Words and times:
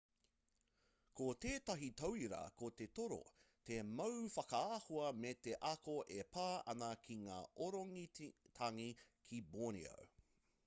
ko 1.19 1.25
tētahi 1.43 1.87
tauira 1.99 2.37
ko 2.61 2.69
te 2.79 2.85
toro 2.99 3.19
te 3.69 3.75
mau 3.99 4.15
whakaahua 4.37 5.11
me 5.25 5.33
te 5.47 5.53
ako 5.71 5.95
e 6.17 6.25
pā 6.37 6.45
ana 6.73 6.89
ki 7.03 7.17
ngā 7.27 7.37
orangitangi 7.67 8.89
ki 9.29 9.43
borneo 9.57 10.01